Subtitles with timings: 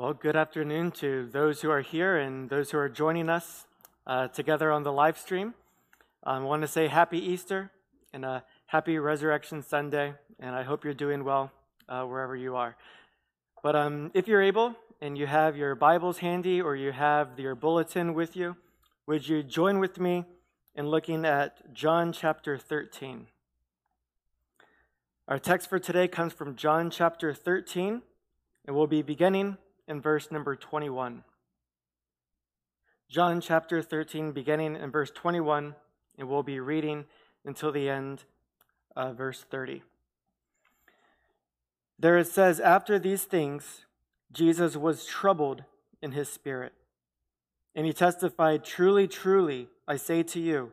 [0.00, 3.66] Well, good afternoon to those who are here and those who are joining us
[4.06, 5.54] uh, together on the live stream.
[6.22, 7.72] I want to say happy Easter
[8.12, 11.50] and a happy Resurrection Sunday, and I hope you're doing well
[11.88, 12.76] uh, wherever you are.
[13.60, 17.56] But um, if you're able and you have your Bibles handy or you have your
[17.56, 18.56] bulletin with you,
[19.08, 20.26] would you join with me
[20.76, 23.26] in looking at John chapter 13?
[25.26, 28.02] Our text for today comes from John chapter 13,
[28.64, 29.56] and we'll be beginning
[29.88, 31.24] in verse number 21.
[33.08, 35.74] John chapter 13, beginning in verse 21,
[36.18, 37.06] and we'll be reading
[37.44, 38.24] until the end
[38.94, 39.82] of verse 30.
[41.98, 43.86] There it says, After these things,
[44.30, 45.64] Jesus was troubled
[46.02, 46.74] in his spirit.
[47.74, 50.72] And he testified, Truly, truly, I say to you,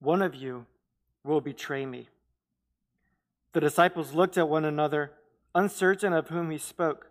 [0.00, 0.66] one of you
[1.24, 2.08] will betray me.
[3.52, 5.12] The disciples looked at one another,
[5.54, 7.10] uncertain of whom he spoke.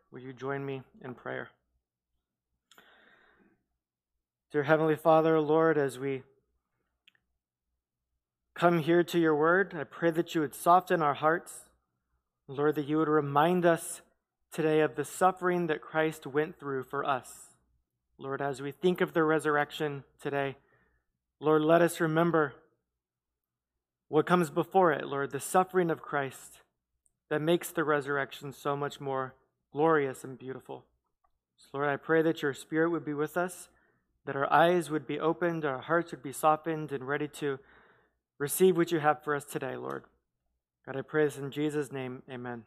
[0.11, 1.49] Will you join me in prayer?
[4.51, 6.23] Dear Heavenly Father, Lord, as we
[8.53, 11.69] come here to your word, I pray that you would soften our hearts.
[12.49, 14.01] Lord, that you would remind us
[14.51, 17.53] today of the suffering that Christ went through for us.
[18.17, 20.57] Lord, as we think of the resurrection today,
[21.39, 22.53] Lord, let us remember
[24.09, 26.59] what comes before it, Lord, the suffering of Christ
[27.29, 29.35] that makes the resurrection so much more
[29.71, 30.83] glorious and beautiful.
[31.57, 33.69] So Lord, I pray that your Spirit would be with us,
[34.25, 37.59] that our eyes would be opened, our hearts would be softened and ready to
[38.37, 40.03] receive what you have for us today, Lord.
[40.85, 42.23] God, I pray this in Jesus' name.
[42.29, 42.63] Amen.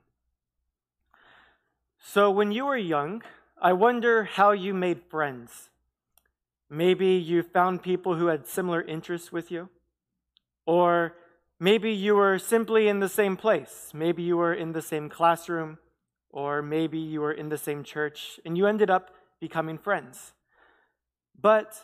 [1.99, 3.23] So, when you were young,
[3.61, 5.71] I wonder how you made friends.
[6.71, 9.69] Maybe you found people who had similar interests with you,
[10.67, 11.15] or
[11.59, 13.91] maybe you were simply in the same place.
[13.93, 15.79] Maybe you were in the same classroom
[16.35, 20.33] or maybe you were in the same church and you ended up becoming friends.
[21.41, 21.77] But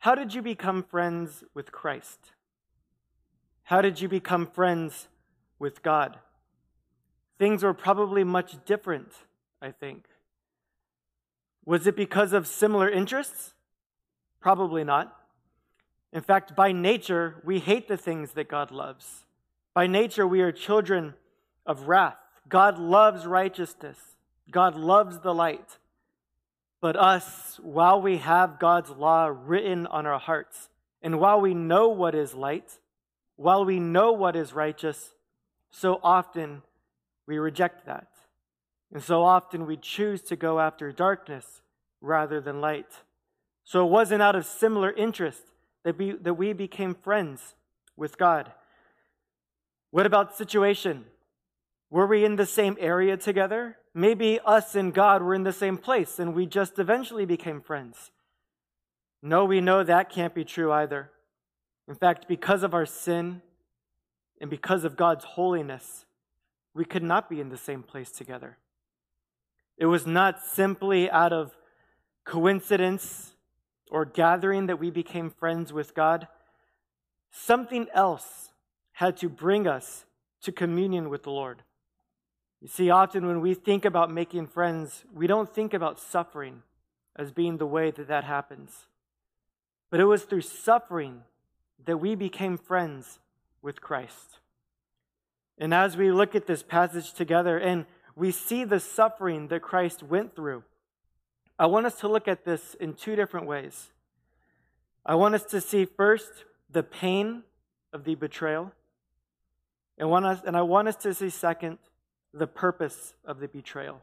[0.00, 2.32] how did you become friends with Christ?
[3.62, 5.08] How did you become friends
[5.58, 6.18] with God?
[7.38, 9.12] Things were probably much different,
[9.62, 10.04] I think.
[11.64, 13.54] Was it because of similar interests?
[14.40, 15.16] Probably not.
[16.12, 19.24] In fact, by nature, we hate the things that God loves.
[19.72, 21.14] By nature, we are children
[21.64, 22.18] of wrath.
[22.48, 23.98] God loves righteousness,
[24.50, 25.78] God loves the light.
[26.80, 30.68] But us, while we have God's law written on our hearts,
[31.00, 32.78] and while we know what is light,
[33.36, 35.14] while we know what is righteous,
[35.70, 36.62] so often
[37.26, 38.08] we reject that.
[38.92, 41.62] And so often we choose to go after darkness
[42.00, 43.02] rather than light.
[43.64, 45.42] So it wasn't out of similar interest
[45.84, 47.54] that we, that we became friends
[47.96, 48.52] with God.
[49.90, 51.06] What about situation?
[51.94, 53.76] Were we in the same area together?
[53.94, 58.10] Maybe us and God were in the same place and we just eventually became friends.
[59.22, 61.12] No, we know that can't be true either.
[61.86, 63.42] In fact, because of our sin
[64.40, 66.04] and because of God's holiness,
[66.74, 68.58] we could not be in the same place together.
[69.78, 71.52] It was not simply out of
[72.24, 73.36] coincidence
[73.88, 76.26] or gathering that we became friends with God.
[77.30, 78.50] Something else
[78.94, 80.06] had to bring us
[80.42, 81.62] to communion with the Lord.
[82.60, 86.62] You see, often when we think about making friends, we don't think about suffering
[87.16, 88.86] as being the way that that happens.
[89.90, 91.22] But it was through suffering
[91.84, 93.18] that we became friends
[93.62, 94.38] with Christ.
[95.58, 97.86] And as we look at this passage together and
[98.16, 100.64] we see the suffering that Christ went through,
[101.58, 103.92] I want us to look at this in two different ways.
[105.06, 107.42] I want us to see first the pain
[107.92, 108.72] of the betrayal,
[109.96, 111.78] and, want us, and I want us to see second
[112.34, 114.02] the purpose of the betrayal.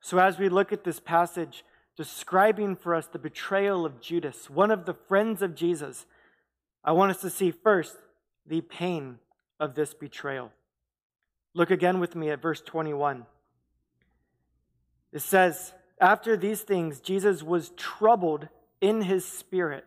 [0.00, 1.64] So, as we look at this passage
[1.96, 6.06] describing for us the betrayal of Judas, one of the friends of Jesus,
[6.84, 7.96] I want us to see first
[8.46, 9.18] the pain
[9.60, 10.50] of this betrayal.
[11.54, 13.26] Look again with me at verse 21.
[15.12, 18.48] It says, After these things, Jesus was troubled
[18.80, 19.84] in his spirit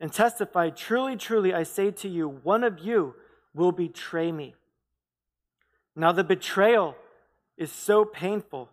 [0.00, 3.14] and testified, Truly, truly, I say to you, one of you
[3.54, 4.54] will betray me.
[5.96, 6.96] Now, the betrayal
[7.56, 8.68] is so painful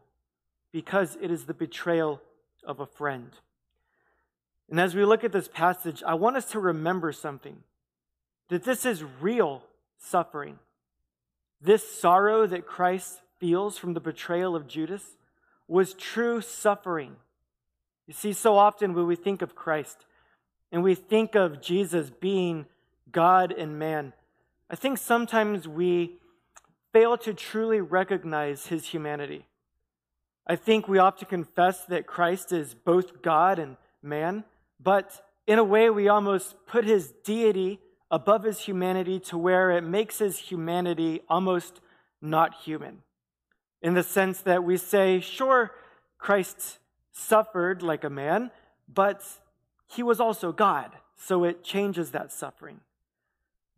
[0.71, 2.21] because it is the betrayal
[2.63, 3.31] of a friend.
[4.69, 7.63] And as we look at this passage, I want us to remember something
[8.49, 9.63] that this is real
[9.97, 10.59] suffering.
[11.61, 15.15] This sorrow that Christ feels from the betrayal of Judas
[15.67, 17.15] was true suffering.
[18.07, 20.05] You see, so often when we think of Christ
[20.71, 22.65] and we think of Jesus being
[23.11, 24.13] God and man,
[24.69, 26.19] I think sometimes we
[26.97, 29.45] fail to truly recognize his humanity.
[30.47, 34.45] I think we ought to confess that Christ is both God and man,
[34.79, 37.79] but in a way we almost put his deity
[38.09, 41.81] above his humanity to where it makes his humanity almost
[42.19, 43.03] not human.
[43.79, 45.73] In the sense that we say, sure,
[46.17, 46.79] Christ
[47.11, 48.49] suffered like a man,
[48.91, 49.23] but
[49.85, 52.79] he was also God, so it changes that suffering.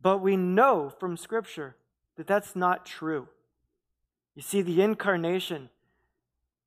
[0.00, 1.76] But we know from Scripture
[2.20, 3.26] that that's not true.
[4.34, 5.70] You see, the incarnation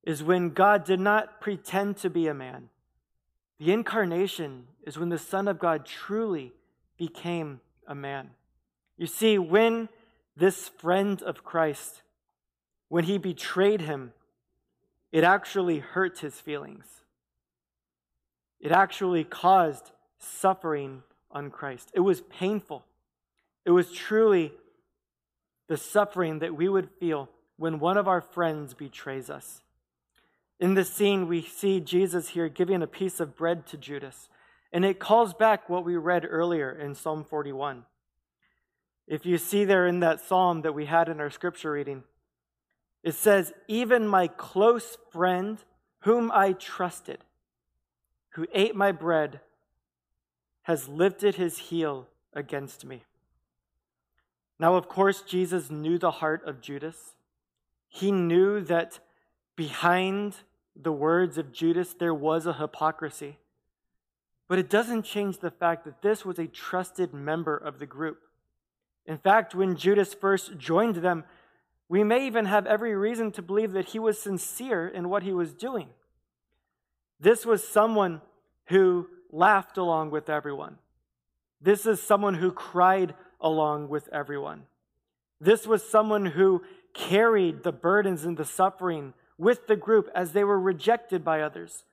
[0.03, 2.69] is when God did not pretend to be a man.
[3.59, 6.53] The incarnation is when the Son of God truly
[6.97, 8.31] became a man.
[8.97, 9.89] You see, when
[10.35, 12.01] this friend of Christ,
[12.89, 14.13] when he betrayed him,
[15.11, 16.87] it actually hurt his feelings.
[18.59, 21.91] It actually caused suffering on Christ.
[21.93, 22.85] It was painful.
[23.65, 24.51] It was truly
[25.67, 29.61] the suffering that we would feel when one of our friends betrays us.
[30.59, 34.29] In this scene, we see Jesus here giving a piece of bread to Judas.
[34.71, 37.85] And it calls back what we read earlier in Psalm 41.
[39.07, 42.03] If you see there in that psalm that we had in our scripture reading,
[43.03, 45.59] it says, Even my close friend,
[46.01, 47.19] whom I trusted,
[48.31, 49.41] who ate my bread,
[50.63, 53.03] has lifted his heel against me.
[54.63, 57.15] Now, of course, Jesus knew the heart of Judas.
[57.89, 59.01] He knew that
[59.57, 60.37] behind
[60.73, 63.39] the words of Judas there was a hypocrisy.
[64.47, 68.19] But it doesn't change the fact that this was a trusted member of the group.
[69.05, 71.25] In fact, when Judas first joined them,
[71.89, 75.33] we may even have every reason to believe that he was sincere in what he
[75.33, 75.89] was doing.
[77.19, 78.21] This was someone
[78.67, 80.77] who laughed along with everyone.
[81.59, 83.13] This is someone who cried
[83.43, 84.63] along with everyone.
[85.39, 86.63] This was someone who
[86.93, 91.83] carried the burdens and the suffering with the group as they were rejected by others.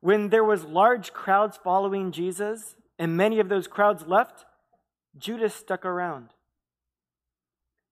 [0.00, 4.44] When there was large crowds following Jesus and many of those crowds left,
[5.18, 6.28] Judas stuck around.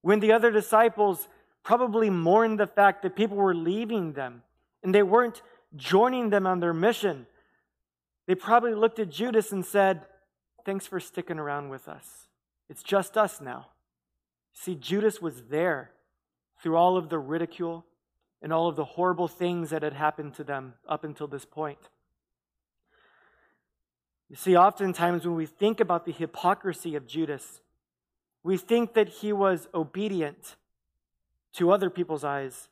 [0.02, 1.28] When the other disciples
[1.62, 4.42] probably mourned the fact that people were leaving them
[4.82, 5.42] and they weren't
[5.74, 7.26] joining them on their mission,
[8.26, 10.06] they probably looked at Judas and said,
[10.64, 12.21] Thanks for sticking around with us.
[12.72, 13.66] It's just us now.
[14.54, 15.90] See, Judas was there
[16.58, 17.84] through all of the ridicule
[18.40, 21.90] and all of the horrible things that had happened to them up until this point.
[24.30, 27.60] You see, oftentimes when we think about the hypocrisy of Judas,
[28.42, 30.56] we think that he was obedient
[31.56, 32.70] to other people's eyes,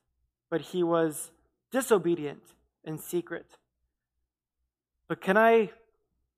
[0.49, 1.31] but he was
[1.71, 3.59] disobedient in secret.
[5.09, 5.73] But can I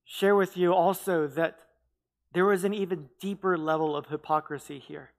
[0.03, 1.61] share with you also that
[2.33, 5.11] there was an even deeper level of hypocrisy here?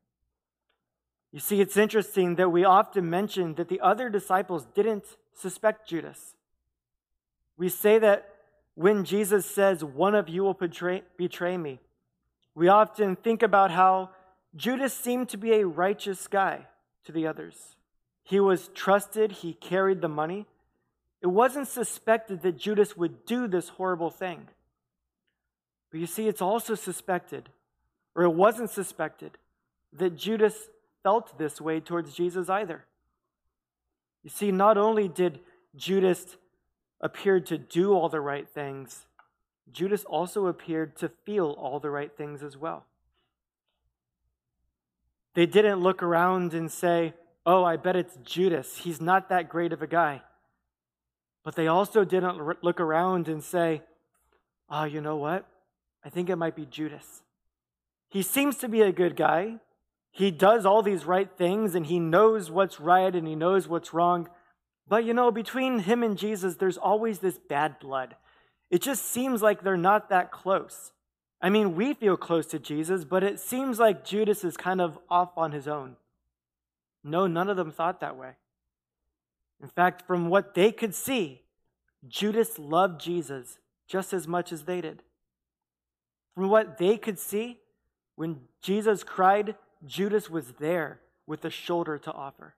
[1.32, 6.36] You see, it's interesting that we often mention that the other disciples didn't suspect Judas.
[7.58, 8.29] We say that
[8.75, 11.79] when Jesus says, One of you will betray, betray me,
[12.55, 14.12] we often think about how
[14.55, 16.67] Judas seemed to be a righteous guy
[17.05, 17.75] to the others.
[18.24, 20.46] He was trusted, he carried the money.
[21.22, 24.50] It wasn't suspected that Judas would do this horrible thing.
[25.93, 27.50] But you see, it's also suspected,
[28.15, 29.38] or it wasn't suspected,
[29.93, 30.55] that Judas
[31.03, 32.83] felt this way towards Jesus either.
[34.23, 35.41] You see, not only did
[35.75, 36.35] Judas
[37.00, 39.05] appear to do all the right things,
[39.71, 42.85] Judas also appeared to feel all the right things as well.
[45.35, 47.13] They didn't look around and say,
[47.45, 48.77] Oh, I bet it's Judas.
[48.77, 50.23] He's not that great of a guy.
[51.43, 53.83] But they also didn't look around and say,
[54.71, 55.45] Oh, you know what?
[56.05, 57.22] I think it might be Judas.
[58.10, 59.55] He seems to be a good guy.
[60.12, 63.93] He does all these right things and he knows what's right and he knows what's
[63.93, 64.29] wrong.
[64.88, 68.15] But you know, between him and Jesus, there's always this bad blood.
[68.69, 70.91] It just seems like they're not that close.
[71.41, 74.98] I mean, we feel close to Jesus, but it seems like Judas is kind of
[75.10, 75.95] off on his own.
[77.03, 78.31] No, none of them thought that way.
[79.62, 81.41] In fact, from what they could see,
[82.07, 85.03] Judas loved Jesus just as much as they did.
[86.36, 87.60] From what they could see,
[88.16, 92.56] when Jesus cried, Judas was there with a shoulder to offer.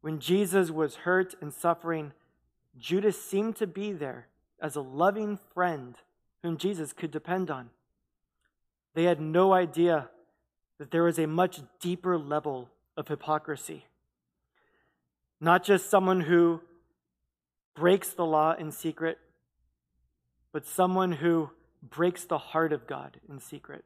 [0.00, 2.12] When Jesus was hurt and suffering,
[2.78, 4.28] Judas seemed to be there
[4.60, 5.96] as a loving friend
[6.42, 7.70] whom Jesus could depend on.
[8.94, 10.08] They had no idea
[10.78, 13.84] that there was a much deeper level of hypocrisy.
[15.40, 16.62] Not just someone who
[17.74, 19.18] breaks the law in secret,
[20.52, 21.50] but someone who
[21.82, 23.84] breaks the heart of God in secret.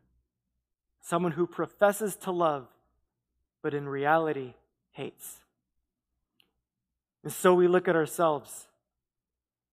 [1.01, 2.67] Someone who professes to love,
[3.63, 4.55] but in reality
[4.93, 5.41] hates.
[7.23, 8.69] And so we look at ourselves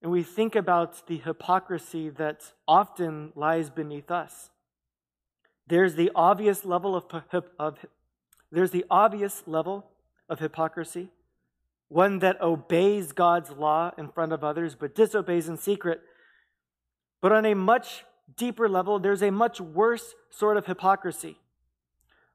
[0.01, 4.49] and we think about the hypocrisy that often lies beneath us.
[5.67, 7.05] There's the obvious level of,
[7.59, 7.85] of
[8.51, 9.85] there's the obvious level
[10.27, 11.09] of hypocrisy,
[11.87, 16.01] one that obeys God's law in front of others but disobeys in secret.
[17.21, 18.03] But on a much
[18.37, 21.37] deeper level, there's a much worse sort of hypocrisy,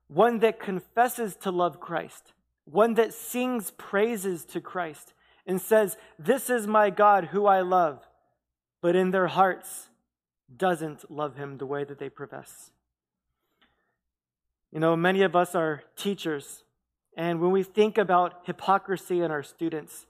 [0.08, 2.32] one that confesses to love Christ,
[2.64, 5.12] one that sings praises to Christ
[5.46, 8.00] and says, This is my God who I love,
[8.82, 9.88] but in their hearts
[10.54, 12.70] doesn't love him the way that they profess.
[14.72, 16.64] You know, many of us are teachers,
[17.16, 20.06] and when we think about hypocrisy in our students,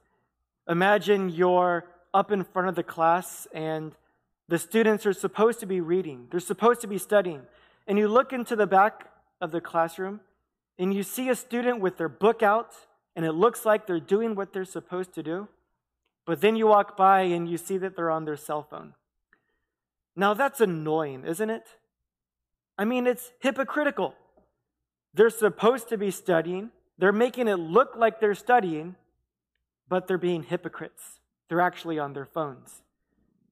[0.69, 3.93] imagine you're up in front of the class and
[4.49, 7.43] the students are supposed to be reading, they're supposed to be studying,
[7.87, 9.11] and you look into the back
[9.41, 10.21] of the classroom
[10.79, 12.75] and you see a student with their book out
[13.15, 15.49] and it looks like they're doing what they're supposed to do,
[16.26, 18.95] but then you walk by and you see that they're on their cell phone.
[20.15, 21.65] Now that's annoying, isn't it?
[22.79, 24.15] I mean, it's hypocritical.
[25.15, 28.97] They're supposed to be studying, they're making it look like they're studying,
[29.88, 31.21] but they're being hypocrites.
[31.49, 32.83] They're actually on their phones.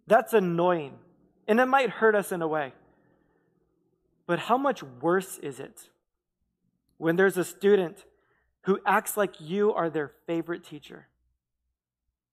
[0.06, 0.98] That's annoying,
[1.48, 2.72] and it might hurt us in a way.
[4.26, 5.88] But how much worse is it
[6.98, 8.04] when there's a student
[8.64, 11.06] who acts like you are their favorite teacher.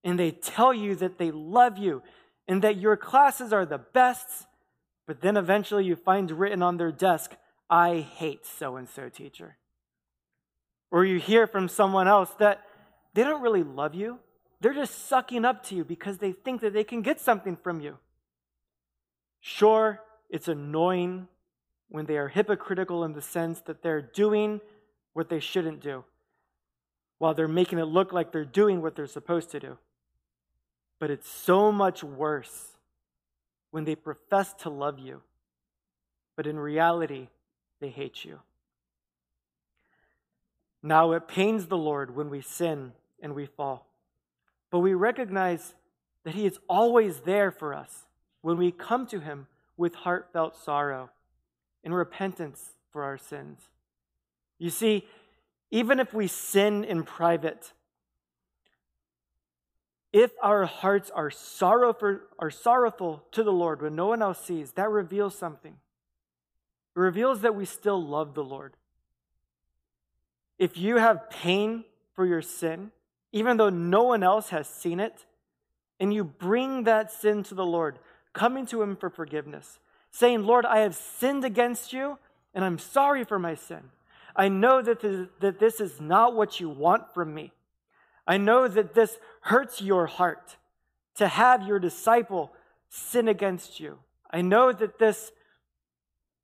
[0.02, 2.02] And they tell you that they love you
[2.48, 4.46] and that your classes are the best,
[5.06, 7.32] but then eventually you find written on their desk,
[7.68, 9.56] I hate so and so teacher.
[10.90, 12.62] Or you hear from someone else that
[13.14, 14.18] they don't really love you,
[14.62, 17.80] they're just sucking up to you because they think that they can get something from
[17.80, 17.98] you.
[19.40, 20.00] Sure,
[20.30, 21.28] it's annoying
[21.88, 24.60] when they are hypocritical in the sense that they're doing
[25.12, 26.04] what they shouldn't do
[27.18, 29.78] while they're making it look like they're doing what they're supposed to do.
[30.98, 32.68] But it's so much worse
[33.72, 35.22] when they profess to love you,
[36.36, 37.28] but in reality,
[37.80, 38.38] they hate you.
[40.82, 43.86] Now, it pains the Lord when we sin and we fall,
[44.72, 45.74] but we recognize
[46.24, 48.06] that He is always there for us
[48.40, 51.10] when we come to Him with heartfelt sorrow
[51.84, 53.60] and repentance for our sins.
[54.58, 55.06] You see,
[55.70, 57.72] even if we sin in private,
[60.12, 64.72] if our hearts are sorrowful, are sorrowful to the Lord when no one else sees,
[64.72, 65.74] that reveals something.
[66.96, 68.76] It reveals that we still love the Lord.
[70.58, 72.90] If you have pain for your sin,
[73.32, 75.24] even though no one else has seen it,
[75.98, 77.98] and you bring that sin to the Lord,
[78.32, 79.78] coming to Him for forgiveness,
[80.10, 82.18] saying, Lord, I have sinned against you,
[82.54, 83.90] and I'm sorry for my sin.
[84.36, 87.52] I know that this, that this is not what you want from me.
[88.26, 90.56] I know that this hurts your heart
[91.16, 92.52] to have your disciple
[92.88, 93.98] sin against you.
[94.30, 95.32] I know that this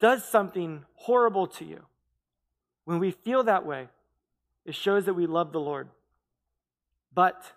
[0.01, 1.85] does something horrible to you.
[2.85, 3.89] When we feel that way,
[4.65, 5.89] it shows that we love the Lord.
[7.15, 7.53] But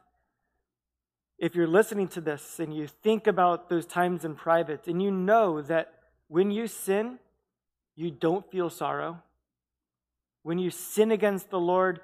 [1.37, 5.11] if you're listening to this and you think about those times in private and you
[5.11, 5.93] know that
[6.27, 7.19] when you sin,
[7.95, 9.21] you don't feel sorrow,
[10.43, 11.99] when you sin against the Lord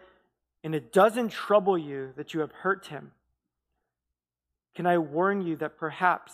[0.64, 3.12] and it doesn't trouble you that you have hurt him,
[4.76, 6.34] can I warn you that perhaps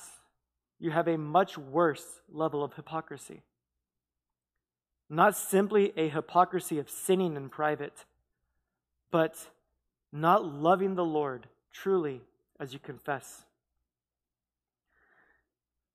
[0.79, 3.41] you have a much worse level of hypocrisy?
[5.09, 8.05] Not simply a hypocrisy of sinning in private,
[9.11, 9.35] but
[10.13, 12.21] not loving the Lord truly
[12.59, 13.43] as you confess.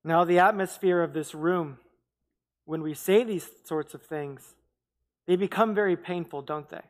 [0.05, 1.79] Now, the atmosphere of this room,
[2.67, 4.55] when we say these sorts of things,
[5.27, 6.83] they become very painful, don't they?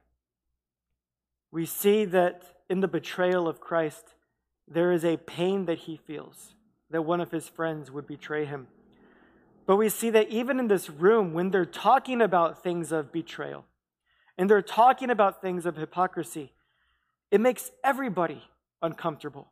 [1.50, 4.14] we see that in the betrayal of Christ,
[4.66, 6.54] there is a pain that he feels
[6.90, 8.66] that one of his friends would betray him.
[9.66, 13.64] But we see that even in this room, when they're talking about things of betrayal
[14.36, 16.52] and they're talking about things of hypocrisy,
[17.30, 18.42] it makes everybody
[18.82, 19.48] uncomfortable.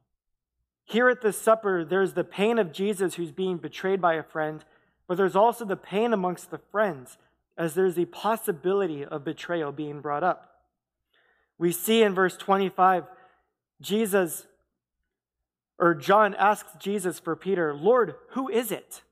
[0.84, 4.64] Here at the supper, there's the pain of Jesus who's being betrayed by a friend,
[5.08, 7.18] but there's also the pain amongst the friends
[7.58, 10.62] as there's the possibility of betrayal being brought up.
[11.58, 13.04] We see in verse 25,
[13.80, 14.46] Jesus,
[15.78, 19.02] or John asks Jesus for Peter, Lord, who is it?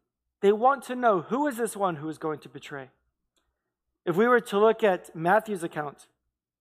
[0.40, 2.90] They want to know who is this one who is going to betray.
[4.04, 6.06] If we were to look at Matthew's account,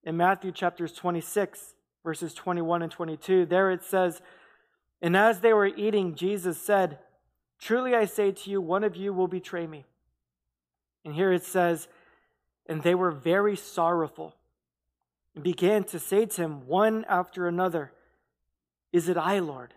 [0.02, 4.22] in Matthew chapters 26, verses 21 and 22, there it says,
[5.02, 6.98] And as they were eating, Jesus said,
[7.58, 9.86] Truly I say to you, one of you will betray me.
[11.04, 11.88] And here it says,
[12.68, 14.34] And they were very sorrowful
[15.34, 17.92] and began to say to him one after another,
[18.92, 19.74] Is it I, Lord?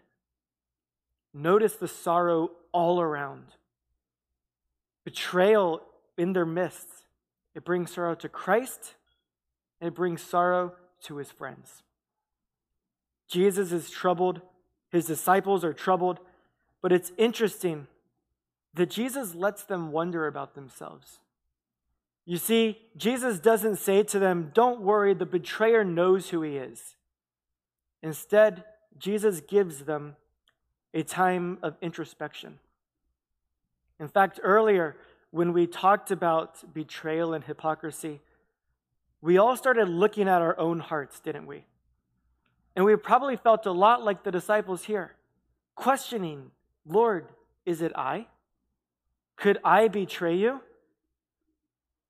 [1.34, 3.46] Notice the sorrow all around.
[5.06, 5.82] Betrayal
[6.18, 6.88] in their midst.
[7.56, 8.96] It brings sorrow to Christ,
[9.80, 11.84] and it brings sorrow to his friends.
[13.28, 14.42] Jesus is troubled,
[14.90, 16.20] his disciples are troubled,
[16.82, 17.88] but it's interesting
[18.74, 21.20] that Jesus lets them wonder about themselves.
[22.26, 26.96] You see, Jesus doesn't say to them, Don't worry, the betrayer knows who he is.
[28.04, 28.64] Instead,
[28.98, 30.16] Jesus gives them
[30.94, 32.60] a time of introspection.
[34.00, 34.96] In fact, earlier,
[35.32, 38.22] when we talked about betrayal and hypocrisy,
[39.22, 41.66] we all started looking at our own hearts, didn't we?
[42.78, 45.16] And we probably felt a lot like the disciples here,
[45.74, 46.52] questioning,
[46.86, 47.28] Lord,
[47.66, 48.28] is it I?
[49.36, 50.62] Could I betray you?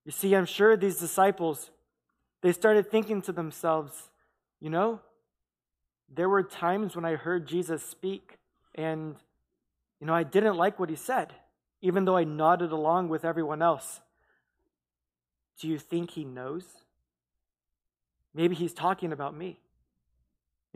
[0.04, 1.72] You see, I'm sure these disciples,
[2.42, 4.12] they started thinking to themselves,
[4.60, 5.00] you know,
[6.14, 8.38] there were times when I heard Jesus speak
[8.76, 9.16] and,
[10.02, 11.32] you know, I didn't like what he said,
[11.82, 14.02] even though I nodded along with everyone else.
[15.62, 16.66] Do you think he knows?
[18.34, 19.62] Maybe he's talking about me.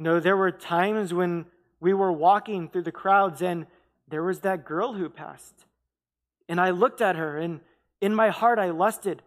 [0.02, 1.46] You know, there were times when
[1.80, 3.68] we were walking through the crowds and
[4.08, 5.54] there was that girl who passed.
[6.50, 7.60] And I looked at her, and
[8.02, 9.22] in my heart I lusted.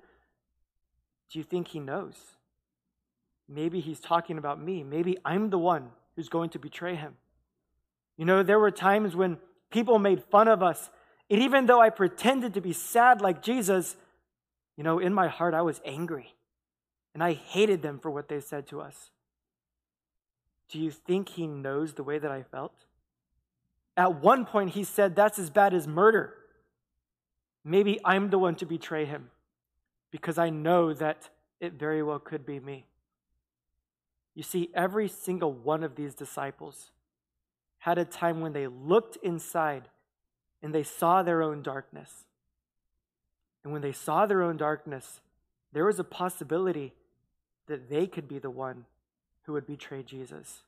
[1.31, 2.17] Do you think he knows?
[3.49, 4.83] Maybe he's talking about me.
[4.83, 7.15] Maybe I'm the one who's going to betray him.
[8.17, 9.39] You know, there were times when
[9.71, 10.91] people made fun of us.
[11.31, 13.95] And even though I pretended to be sad like Jesus,
[14.77, 16.35] you know, in my heart I was angry.
[17.15, 19.13] And I hated them for what they said to us.
[20.71, 22.75] Do you think he knows the way that I felt?
[23.97, 26.35] At one point, he said, That's as bad as murder.
[27.65, 29.31] Maybe I'm the one to betray him
[30.11, 32.87] because I know that it very well could be me.
[34.35, 36.91] You see, every single one of these disciples
[37.79, 39.89] had a time when they looked inside
[40.63, 42.25] and they saw their own darkness.
[43.63, 45.21] And when they saw their own darkness,
[45.73, 46.93] there was a possibility
[47.67, 48.85] that they could be the one
[49.45, 50.63] who would betray Jesus.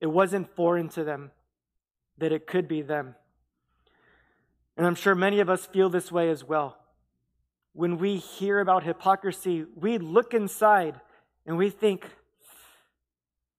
[0.00, 1.30] It wasn't foreign to them
[2.18, 3.14] that it could be them.
[4.76, 6.78] And I'm sure many of us feel this way as well.
[7.72, 11.00] When we hear about hypocrisy, we look inside
[11.46, 12.06] and we think,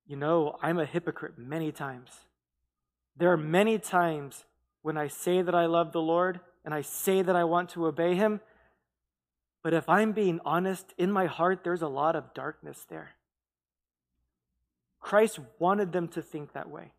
[0.07, 2.11] you know, I'm a hypocrite many times.
[3.17, 4.45] There are many times
[4.81, 7.85] when I say that I love the Lord and I say that I want to
[7.85, 8.41] obey Him,
[9.61, 13.09] but if I'm being honest, in my heart, there's a lot of darkness there.
[14.99, 16.91] Christ wanted them to think that way.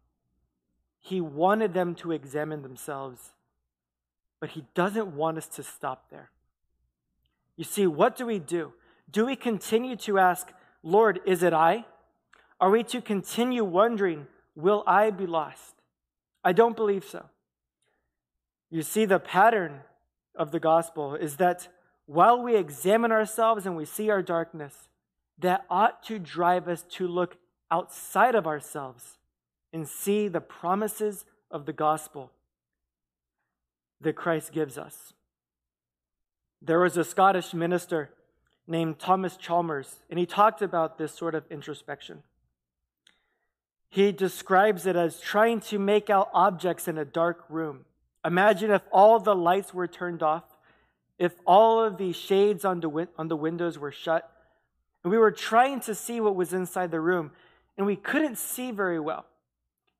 [0.98, 3.30] He wanted them to examine themselves,
[4.40, 6.30] but He doesn't want us to stop there.
[7.56, 8.72] You see, what do we do?
[9.10, 11.84] Do we continue to ask, Lord, is it I?
[12.60, 15.74] Are we to continue wondering, will I be lost?
[16.44, 17.26] I don't believe so.
[18.70, 19.80] You see, the pattern
[20.34, 21.68] of the gospel is that
[22.06, 24.88] while we examine ourselves and we see our darkness,
[25.38, 27.36] that ought to drive us to look
[27.70, 29.18] outside of ourselves
[29.72, 32.30] and see the promises of the gospel
[34.00, 35.12] that Christ gives us.
[36.62, 38.10] There was a Scottish minister
[38.66, 42.22] named Thomas Chalmers, and he talked about this sort of introspection.
[43.88, 47.84] He describes it as trying to make out objects in a dark room.
[48.24, 50.44] Imagine if all the lights were turned off,
[51.18, 54.30] if all of the shades on the, win- on the windows were shut,
[55.02, 57.32] and we were trying to see what was inside the room,
[57.80, 59.24] and we couldn't see very well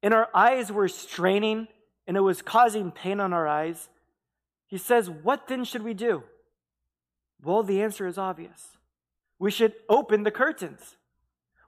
[0.03, 1.67] and our eyes were straining
[2.07, 3.89] and it was causing pain on our eyes,
[4.67, 6.23] he says, What then should we do?
[7.43, 8.77] Well, the answer is obvious.
[9.39, 10.97] We should open the curtains.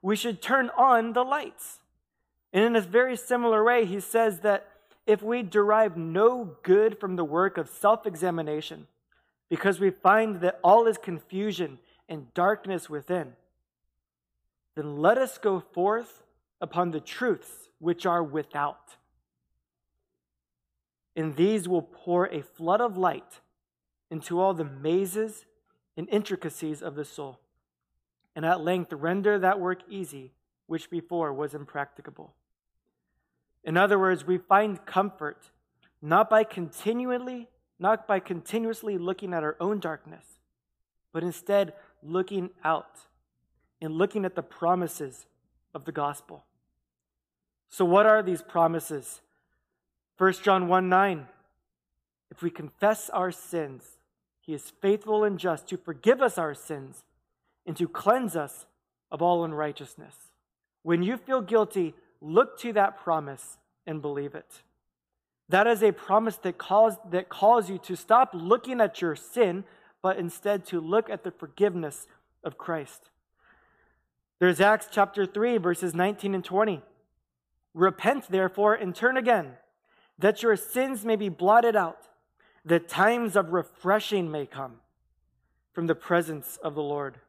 [0.03, 1.79] we should turn on the lights.
[2.53, 4.67] And in a very similar way, he says that
[5.07, 8.85] if we derive no good from the work of self examination,
[9.49, 13.33] because we find that all is confusion and darkness within,
[14.75, 16.23] then let us go forth
[16.61, 18.95] upon the truths which are without.
[21.15, 23.41] And these will pour a flood of light
[24.09, 25.45] into all the mazes
[25.95, 27.39] and intricacies of the soul,
[28.35, 30.31] and at length render that work easy
[30.65, 32.33] which before was impracticable.
[33.63, 35.51] In other words, we find comfort
[36.01, 37.47] not by continually,
[37.79, 40.25] not by continuously looking at our own darkness,
[41.11, 43.07] but instead looking out
[43.83, 45.25] and looking at the promises
[45.73, 46.45] of the gospel.
[47.69, 49.21] So, what are these promises?
[50.17, 51.27] 1 John 1 9.
[52.31, 53.83] If we confess our sins,
[54.39, 57.03] he is faithful and just to forgive us our sins
[57.65, 58.65] and to cleanse us
[59.11, 60.15] of all unrighteousness.
[60.81, 64.63] When you feel guilty, look to that promise and believe it.
[65.49, 69.65] That is a promise that calls, that calls you to stop looking at your sin,
[70.01, 72.07] but instead to look at the forgiveness
[72.43, 73.09] of Christ.
[74.43, 76.81] There's Acts chapter 3, verses 19 and 20.
[77.73, 79.51] Repent, therefore, and turn again,
[80.19, 82.09] that your sins may be blotted out,
[82.65, 84.81] that times of refreshing may come
[85.71, 87.21] from the presence of the Lord.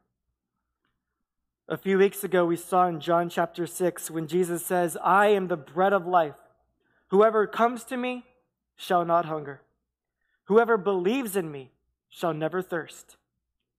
[1.69, 5.47] A few weeks ago, we saw in John chapter 6 when Jesus says, I am
[5.47, 6.35] the bread of life.
[7.11, 8.25] Whoever comes to me
[8.75, 9.61] shall not hunger.
[10.47, 11.71] Whoever believes in me
[12.09, 13.15] shall never thirst.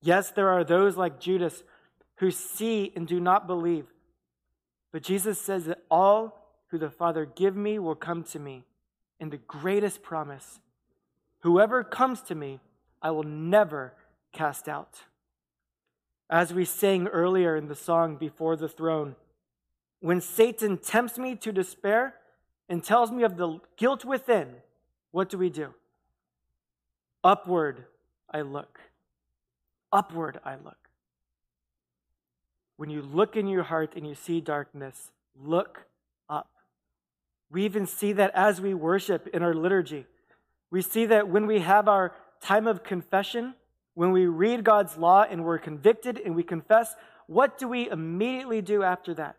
[0.00, 1.62] Yes, there are those like Judas
[2.16, 3.86] who see and do not believe.
[4.92, 8.64] But Jesus says that all who the Father give me will come to me.
[9.20, 10.60] And the greatest promise
[11.40, 12.60] whoever comes to me,
[13.00, 13.94] I will never
[14.32, 15.00] cast out.
[16.28, 19.14] As we sang earlier in the song Before the Throne,
[20.00, 22.14] when Satan tempts me to despair
[22.68, 24.56] and tells me of the guilt within,
[25.12, 25.72] what do we do?
[27.22, 27.84] Upward
[28.30, 28.80] I look.
[29.92, 30.85] Upward I look.
[32.76, 35.86] When you look in your heart and you see darkness, look
[36.28, 36.50] up.
[37.50, 40.06] We even see that as we worship in our liturgy.
[40.70, 43.54] We see that when we have our time of confession,
[43.94, 46.94] when we read God's law and we're convicted and we confess,
[47.26, 49.36] what do we immediately do after that?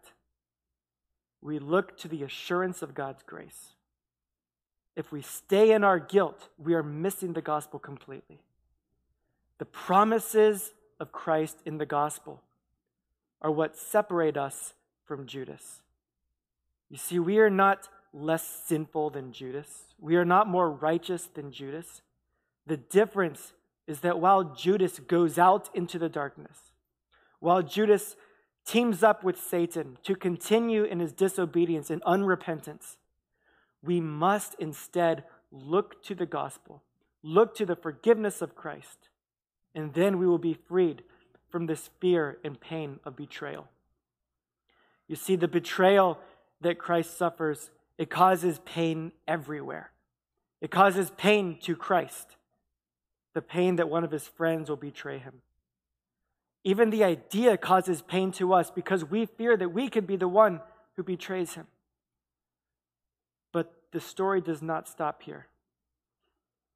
[1.41, 3.75] We look to the assurance of God's grace.
[4.95, 8.39] If we stay in our guilt, we are missing the gospel completely.
[9.59, 12.41] The promises of Christ in the gospel
[13.41, 14.73] are what separate us
[15.05, 15.81] from Judas.
[16.89, 19.93] You see, we are not less sinful than Judas.
[19.99, 22.01] We are not more righteous than Judas.
[22.65, 23.53] The difference
[23.85, 26.71] is that while Judas goes out into the darkness,
[27.39, 28.15] while Judas
[28.65, 32.97] teams up with Satan to continue in his disobedience and unrepentance,
[33.83, 36.83] we must instead look to the gospel,
[37.23, 39.09] look to the forgiveness of Christ,
[39.73, 41.03] and then we will be freed
[41.49, 43.67] from this fear and pain of betrayal.
[45.07, 46.19] You see, the betrayal
[46.61, 49.91] that Christ suffers, it causes pain everywhere.
[50.59, 52.35] It causes pain to Christ
[53.37, 55.43] the pain that one of his friends will betray him.
[56.63, 60.27] Even the idea causes pain to us because we fear that we could be the
[60.27, 60.59] one
[60.95, 61.67] who betrays him.
[63.53, 65.45] But the story does not stop here.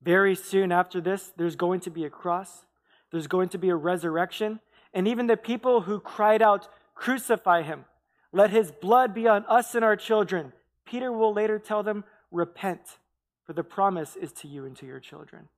[0.04, 2.66] Very soon after this, there's going to be a cross,
[3.12, 4.60] there's going to be a resurrection,
[4.93, 7.86] and even the people who cried out, Crucify him,
[8.32, 10.54] let his blood be on us and our children.
[10.86, 12.97] Peter will later tell them, Repent,
[13.43, 15.50] for the promise is to you and to your children.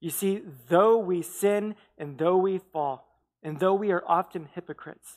[0.00, 3.08] You see, though we sin and though we fall,
[3.42, 5.16] and though we are often hypocrites,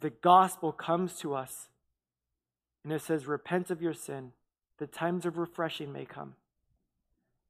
[0.00, 1.68] the gospel comes to us
[2.84, 4.32] and it says, Repent of your sin,
[4.78, 6.34] the times of refreshing may come.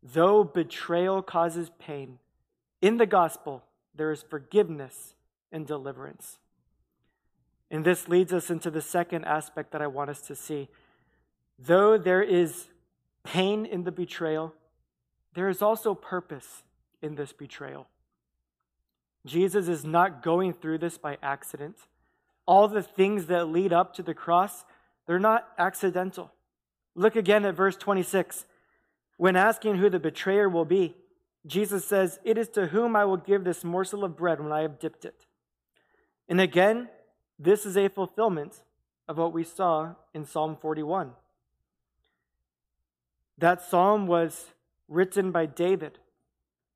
[0.02, 2.18] Though betrayal causes pain,
[2.80, 3.62] in the gospel
[3.94, 5.14] there is forgiveness
[5.50, 6.38] and deliverance.
[7.70, 10.68] And this leads us into the second aspect that I want us to see.
[11.58, 12.68] Though there is
[13.24, 14.54] pain in the betrayal,
[15.34, 16.62] there is also purpose
[17.02, 17.88] in this betrayal.
[19.24, 21.76] Jesus is not going through this by accident.
[22.46, 24.64] All the things that lead up to the cross,
[25.06, 26.30] they're not accidental.
[26.94, 28.44] Look again at verse 26.
[29.16, 30.94] When asking who the betrayer will be,
[31.46, 34.62] Jesus says, It is to whom I will give this morsel of bread when I
[34.62, 35.26] have dipped it.
[36.28, 36.88] And again,
[37.38, 38.62] this is a fulfillment
[39.08, 41.12] of what we saw in Psalm 41.
[43.38, 44.46] That psalm was
[44.88, 45.98] written by David.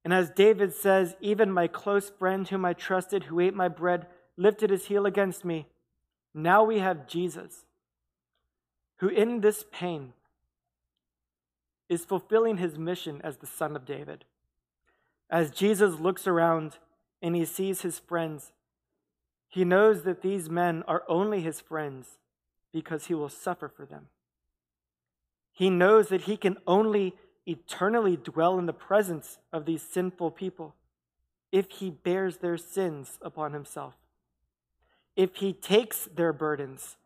[0.04, 4.06] And as David says, even my close friend whom I trusted, who ate my bread,
[4.36, 5.66] lifted his heel against me.
[6.32, 7.64] now we have Jesus,
[8.98, 10.12] who in this pain
[11.88, 14.24] is fulfilling his mission as the Son of David.
[15.30, 16.78] As Jesus looks around
[17.22, 18.52] and he sees his friends,
[19.48, 22.18] he knows that these men are only his friends
[22.72, 24.08] because he will suffer for them.
[25.52, 27.14] He knows that he can only
[27.46, 30.74] eternally dwell in the presence of these sinful people
[31.52, 33.94] if he bears their sins upon himself,
[35.16, 36.96] if he takes their burdens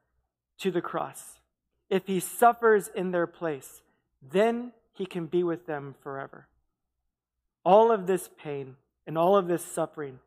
[0.58, 1.40] to the cross,
[1.88, 3.82] if he suffers in their place,
[4.22, 6.46] then he can be with them forever.
[7.64, 10.20] All of this pain and all of this suffering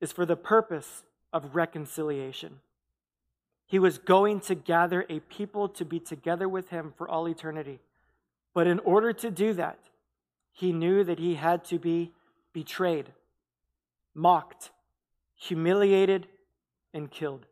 [0.00, 2.60] is for the purpose of reconciliation.
[3.66, 7.80] He was going to gather a people to be together with him for all eternity.
[8.54, 9.78] But in order to do that,
[10.52, 12.12] he knew that he had to be
[12.52, 13.12] betrayed,
[14.14, 14.70] mocked,
[15.34, 16.28] humiliated,
[16.94, 17.46] and killed.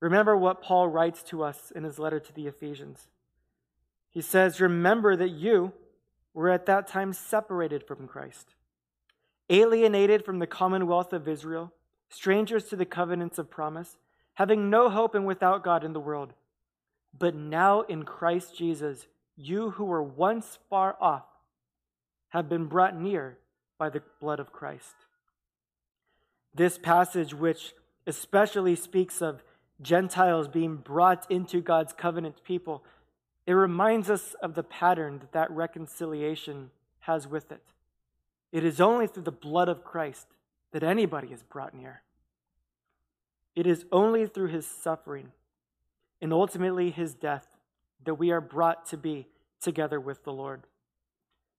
[0.00, 3.08] Remember what Paul writes to us in his letter to the Ephesians.
[4.10, 5.72] He says, Remember that you
[6.38, 8.54] were at that time separated from Christ,
[9.50, 11.72] alienated from the commonwealth of Israel,
[12.10, 13.98] strangers to the covenants of promise,
[14.34, 16.34] having no hope and without God in the world.
[17.18, 21.24] But now in Christ Jesus, you who were once far off
[22.28, 23.38] have been brought near
[23.76, 24.94] by the blood of Christ.
[26.54, 27.72] This passage, which
[28.06, 29.42] especially speaks of
[29.82, 32.84] Gentiles being brought into God's covenant people,
[33.48, 37.62] it reminds us of the pattern that that reconciliation has with it.
[38.52, 40.26] It is only through the blood of Christ
[40.72, 42.02] that anybody is brought near.
[43.56, 45.32] It is only through his suffering
[46.20, 47.46] and ultimately his death
[48.04, 49.26] that we are brought to be
[49.62, 50.64] together with the Lord.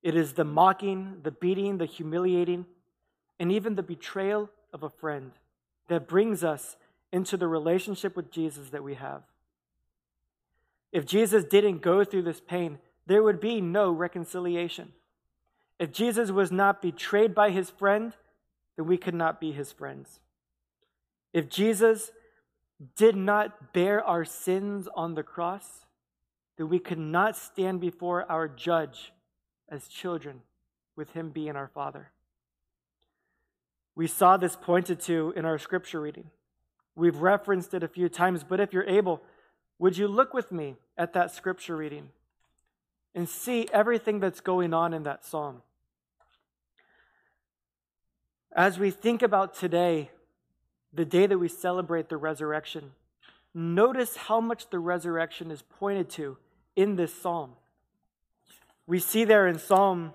[0.04, 2.68] It is the mocking, the beating, the humiliating,
[3.40, 5.32] and even the betrayal of a friend
[5.88, 6.78] that brings us
[7.12, 9.24] into the relationship with Jesus that we have.
[10.92, 14.94] If Jesus didn't go through this pain, there would be no reconciliation.
[15.80, 18.14] If Jesus was not betrayed by his friend,
[18.76, 20.20] then we could not be his friends.
[21.34, 22.12] If Jesus
[22.96, 25.86] did not bear our sins on the cross,
[26.58, 29.14] then we could not stand before our judge
[29.70, 30.42] as children,
[30.96, 32.12] with him being our Father.
[33.96, 36.32] We saw this pointed to in our scripture reading.
[36.96, 39.22] We've referenced it a few times, but if you're able,
[39.80, 42.10] would you look with me at that scripture reading
[43.16, 45.62] and see everything that's going on in that psalm?
[48.52, 50.12] As we think about today,
[50.94, 52.92] the day that we celebrate the resurrection,
[53.54, 56.38] notice how much the resurrection is pointed to
[56.76, 57.52] in this psalm.
[58.88, 60.14] We see there in Psalm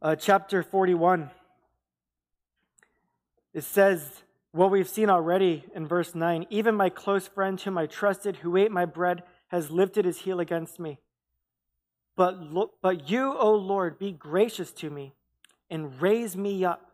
[0.00, 1.30] uh, chapter 41,
[3.52, 7.86] it says, what we've seen already in verse 9 even my close friend whom I
[7.86, 10.98] trusted, who ate my bread, has lifted his heel against me.
[12.16, 15.14] But, look, but you, O Lord, be gracious to me
[15.70, 16.90] and raise me up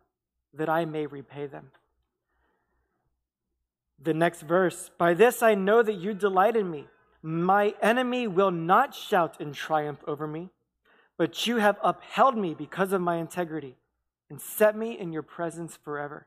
[0.54, 1.70] that I may repay them.
[4.02, 6.86] The next verse By this I know that you delight in me.
[7.22, 10.50] My enemy will not shout in triumph over me,
[11.16, 13.76] but you have upheld me because of my integrity
[14.30, 16.26] and set me in your presence forever.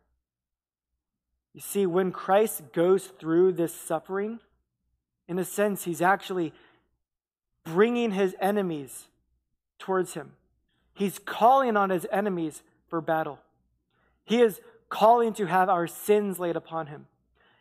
[1.53, 4.39] You see, when Christ goes through this suffering,
[5.27, 6.53] in a sense, he's actually
[7.63, 9.07] bringing his enemies
[9.77, 10.33] towards him.
[10.93, 13.39] He's calling on his enemies for battle.
[14.25, 17.07] He is calling to have our sins laid upon him.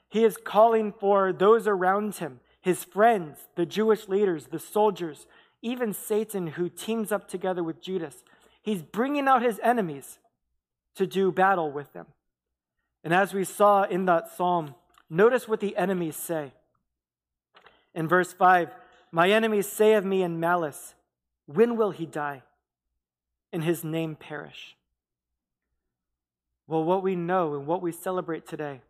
[0.09, 5.27] He is calling for those around him, his friends, the Jewish leaders, the soldiers,
[5.61, 8.25] even Satan, who teams up together with Judas.
[8.63, 10.19] He's bringing out his enemies
[10.95, 12.07] to do battle with them.
[13.09, 14.75] And as we saw in that psalm,
[15.09, 16.53] notice what the enemies say.
[17.95, 18.69] In verse 5,
[19.11, 20.95] my enemies say of me in malice,
[21.47, 22.43] When will he die?
[23.51, 24.77] And his name perish.
[26.67, 28.83] Well, what we know and what we celebrate today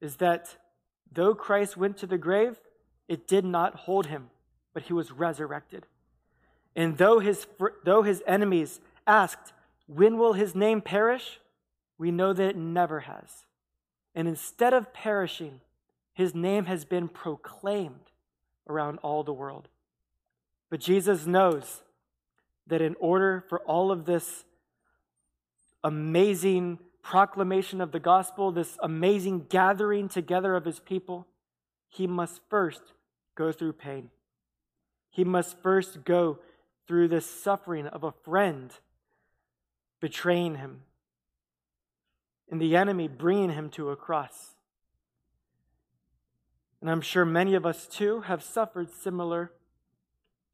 [0.00, 0.56] is that
[1.10, 2.60] though Christ went to the grave,
[3.08, 4.30] it did not hold him,
[4.72, 5.86] but he was resurrected.
[6.76, 7.48] And though his,
[7.82, 9.52] though his enemies asked,
[9.88, 11.40] When will his name perish?
[12.00, 13.44] We know that it never has.
[14.14, 15.60] And instead of perishing,
[16.14, 18.10] his name has been proclaimed
[18.66, 19.68] around all the world.
[20.70, 21.82] But Jesus knows
[22.66, 24.46] that in order for all of this
[25.84, 31.26] amazing proclamation of the gospel, this amazing gathering together of his people,
[31.90, 32.94] he must first
[33.34, 34.08] go through pain.
[35.10, 36.38] He must first go
[36.86, 38.72] through the suffering of a friend
[40.00, 40.84] betraying him,
[42.50, 44.54] and the enemy bringing him to a cross.
[46.80, 49.52] And I'm sure many of us too have suffered similar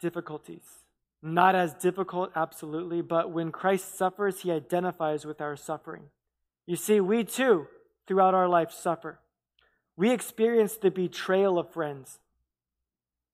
[0.01, 0.85] difficulties.
[1.23, 6.05] Not as difficult, absolutely, but when Christ suffers, he identifies with our suffering.
[6.67, 7.69] You see, we too,
[8.07, 9.21] throughout our life, suffer.
[9.97, 12.19] We experience the betrayal of friends.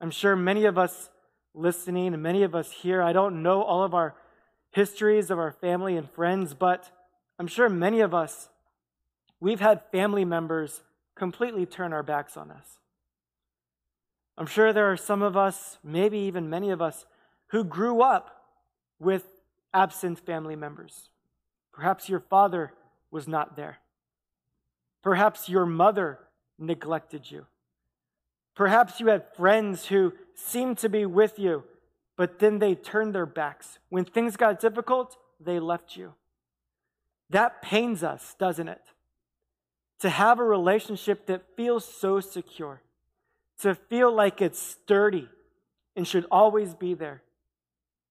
[0.01, 1.11] I'm sure many of us
[1.55, 4.15] listening and many of us here, I don't know all of our
[4.71, 6.91] histories of our family and friends, but
[7.39, 8.49] I'm sure many of us,
[9.43, 10.83] we've had family members
[11.17, 12.79] completely turn our backs on us.
[14.39, 17.05] I'm sure there are some of us, maybe even many of us,
[17.49, 18.45] who grew up
[19.01, 19.25] with
[19.75, 21.11] absent family members.
[21.73, 22.73] Perhaps your father
[23.11, 23.79] was not there.
[25.03, 26.21] Perhaps your mother
[26.57, 27.47] neglected you.
[28.55, 31.65] Perhaps you had friends who seemed to be with you,
[32.17, 33.81] but then they turned their backs.
[33.89, 36.15] When things got difficult, they left you.
[37.29, 38.92] That pains us, doesn't it?
[40.03, 42.83] To have a relationship that feels so secure,
[43.61, 45.29] to feel like it's sturdy
[45.95, 47.23] and should always be there.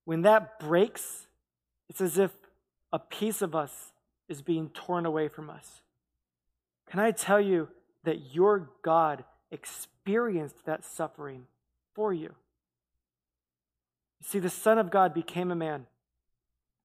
[0.06, 1.28] When that breaks,
[1.90, 2.32] it's as if
[2.94, 3.92] a piece of us
[4.30, 5.82] is being torn away from us.
[6.90, 7.68] Can I tell you
[8.06, 11.46] that your God experienced that suffering
[11.94, 12.34] for you?
[14.22, 15.88] You see, the Son of God became a man,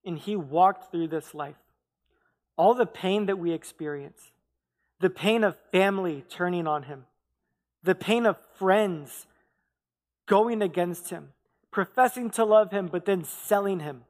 [0.05, 1.55] and he walked through this life.
[2.57, 4.33] All the pain that we experience,
[5.01, 7.05] the pain of family turning on him,
[7.83, 9.27] the pain of friends
[10.27, 11.29] going against him,
[11.71, 14.03] professing to love him, but then selling him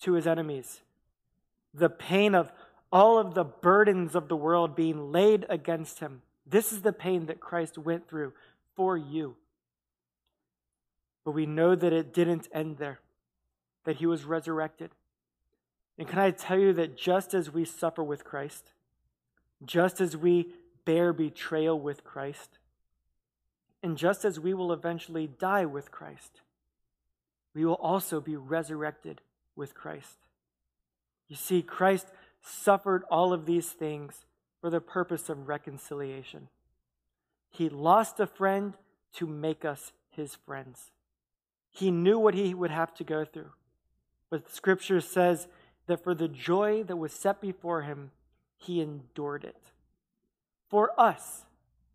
[0.00, 0.80] to his enemies,
[1.74, 2.50] the pain of
[2.90, 6.22] all of the burdens of the world being laid against him.
[6.46, 8.32] This is the pain that Christ went through
[8.76, 9.36] for you.
[11.24, 12.98] But we know that it didn't end there,
[13.84, 14.90] that he was resurrected.
[15.98, 18.72] And can I tell you that just as we suffer with Christ,
[19.64, 20.48] just as we
[20.84, 22.58] bear betrayal with Christ,
[23.82, 26.40] and just as we will eventually die with Christ,
[27.54, 29.20] we will also be resurrected
[29.56, 30.18] with Christ.
[31.28, 32.06] You see, Christ
[32.40, 34.24] suffered all of these things
[34.60, 36.48] for the purpose of reconciliation.
[37.50, 38.74] He lost a friend
[39.14, 40.90] to make us his friends.
[41.70, 43.50] He knew what he would have to go through.
[44.30, 45.48] But scripture says
[45.86, 48.12] that for the joy that was set before him,
[48.62, 49.56] he endured it.
[50.68, 51.44] For us,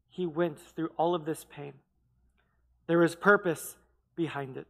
[0.09, 1.73] he went through all of this pain.
[2.87, 3.75] There is purpose
[4.15, 4.67] behind it.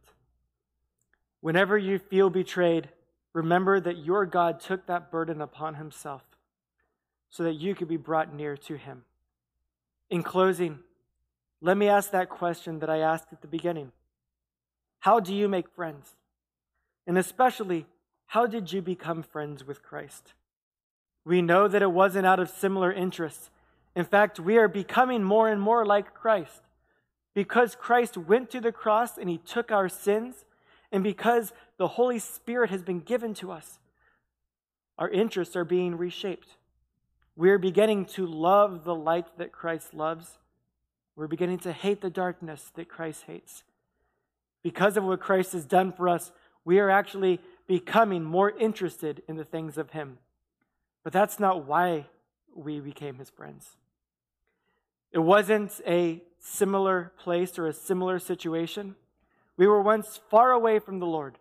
[1.40, 2.88] Whenever you feel betrayed,
[3.32, 6.22] remember that your God took that burden upon himself
[7.30, 9.04] so that you could be brought near to him.
[10.10, 10.78] In closing,
[11.60, 13.92] let me ask that question that I asked at the beginning
[15.00, 16.16] how do you make friends?
[17.06, 17.86] And especially,
[18.26, 20.34] how did you become friends with Christ?
[21.28, 23.50] We know that it wasn't out of similar interests.
[23.94, 26.62] In fact, we are becoming more and more like Christ.
[27.34, 30.46] Because Christ went to the cross and he took our sins,
[30.90, 33.78] and because the Holy Spirit has been given to us,
[34.96, 36.48] our interests are being reshaped.
[37.36, 40.38] We're beginning to love the light that Christ loves.
[41.14, 43.64] We're beginning to hate the darkness that Christ hates.
[44.62, 46.32] Because of what Christ has done for us,
[46.64, 50.16] we are actually becoming more interested in the things of Him.
[51.08, 52.04] But that's not why
[52.54, 53.76] we became His friends.
[55.10, 58.94] It wasn't a similar place or a similar situation.
[59.56, 61.38] We were once far away from the Lord.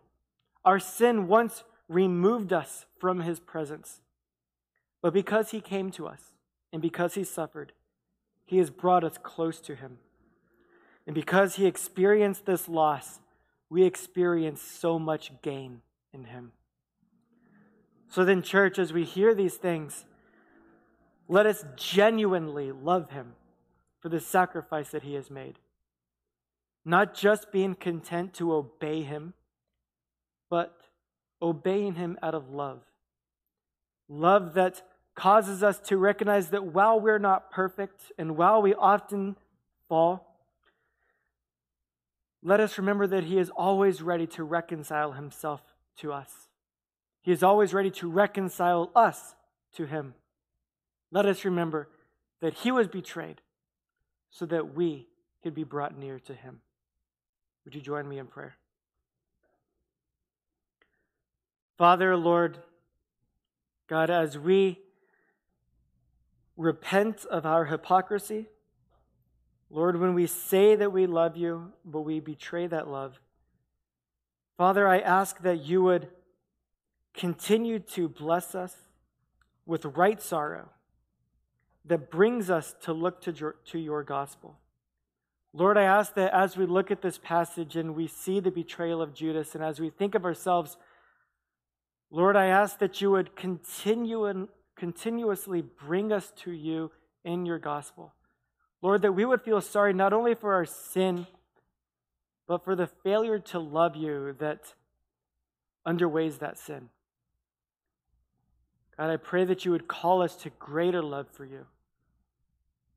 [0.64, 4.00] Our sin once removed us from His presence.
[5.02, 6.22] But because He came to us
[6.72, 7.74] and because He suffered,
[8.46, 9.98] He has brought us close to Him.
[11.06, 13.20] And because he experienced this loss,
[13.70, 15.82] we experience so much gain
[16.14, 16.54] in him.
[18.10, 20.06] So then, church, as we hear these things,
[21.28, 23.34] let us genuinely love him
[24.00, 25.60] for the sacrifice that he has made.
[26.86, 29.34] Not just being content to obey him,
[30.50, 30.80] but
[31.42, 32.82] obeying him out of love.
[34.08, 34.82] Love that
[35.16, 39.36] causes us to recognize that while we're not perfect and while we often
[39.90, 40.28] fall,
[42.44, 45.62] let us remember that He is always ready to reconcile Himself
[45.98, 46.47] to us.
[47.28, 49.36] He is always ready to reconcile us
[49.76, 50.14] to Him.
[51.12, 51.90] Let us remember
[52.40, 53.42] that He was betrayed
[54.30, 55.10] so that we
[55.44, 56.62] could be brought near to Him.
[57.66, 58.56] Would you join me in prayer?
[61.78, 62.60] Father, Lord,
[63.90, 64.80] God, as we
[66.56, 68.48] repent of our hypocrisy,
[69.70, 73.20] Lord, when we say that we love you, but we betray that love,
[74.58, 76.08] Father, I ask that you would
[77.18, 78.76] continue to bless us
[79.66, 80.70] with right sorrow
[81.86, 84.60] that brings us to look to your, to your gospel.
[85.54, 89.02] Lord, I ask that as we look at this passage and we see the betrayal
[89.02, 90.78] of Judas, and as we think of ourselves,
[92.12, 96.92] Lord, I ask that you would continue and continuously bring us to you
[97.26, 98.14] in your gospel.
[98.82, 101.26] Lord, that we would feel sorry not only for our sin,
[102.48, 104.74] but for the failure to love you that
[105.86, 106.90] underweighs that sin.
[108.98, 111.68] God, I pray that you would call us to greater love for you.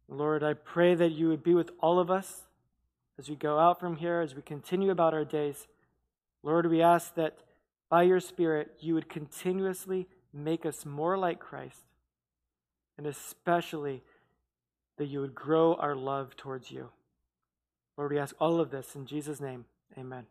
[0.08, 2.42] Lord, I pray that you would be with all of us
[3.18, 5.68] as we go out from here, as we continue about our days.
[6.42, 7.38] Lord, we ask that
[7.90, 11.82] by your Spirit, you would continuously make us more like Christ,
[12.96, 14.02] and especially
[14.96, 16.88] that you would grow our love towards you.
[17.96, 19.66] Lord, we ask all of this in Jesus' name.
[19.98, 20.26] Amen.